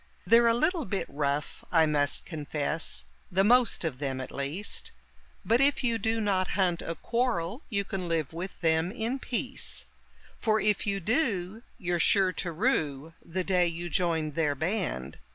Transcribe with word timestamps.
They're 0.25 0.47
a 0.47 0.55
little 0.55 0.85
bit 0.85 1.05
rough, 1.07 1.63
I 1.71 1.85
must 1.85 2.25
confess, 2.25 3.05
the 3.31 3.43
most 3.43 3.85
of 3.85 3.99
them, 3.99 4.19
at 4.19 4.31
least; 4.31 4.91
But 5.45 5.61
if 5.61 5.83
you 5.83 5.99
do 5.99 6.19
not 6.19 6.47
hunt 6.57 6.81
a 6.81 6.95
quarrel 6.95 7.61
you 7.69 7.83
can 7.85 8.07
live 8.07 8.33
with 8.33 8.61
them 8.61 8.91
in 8.91 9.19
peace; 9.19 9.85
For 10.39 10.59
if 10.59 10.87
you 10.87 10.99
do, 10.99 11.61
you're 11.77 11.99
sure 11.99 12.31
to 12.33 12.51
rue 12.51 13.13
the 13.23 13.43
day 13.43 13.67
you 13.67 13.91
joined 13.91 14.33
their 14.33 14.55
band. 14.55 15.19